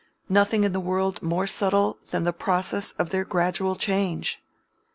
Nothing 0.29 0.63
in 0.63 0.73
the 0.73 0.79
world 0.79 1.21
more 1.21 1.45
subtle 1.45 1.99
than 2.09 2.23
the 2.23 2.33
process 2.33 2.93
of 2.93 3.11
their 3.11 3.23
gradual 3.23 3.75
change! 3.75 4.41